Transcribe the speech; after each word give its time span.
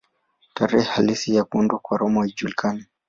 Tarehe 0.53 0.83
halisi 0.83 1.35
ya 1.35 1.43
kuundwa 1.43 1.79
kwa 1.79 1.97
Roma 1.97 2.21
haijulikani. 2.21 2.85